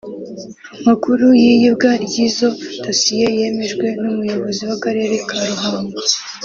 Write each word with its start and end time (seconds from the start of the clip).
Amakuru 0.79 1.25
y’iyibwa 1.43 1.89
ry’izo 2.03 2.47
dosiye 2.83 3.25
yemejwe 3.37 3.87
n’Umuyobozi 4.01 4.61
w’Akarere 4.69 5.15
ka 5.27 5.37
Ruhango 5.49 5.97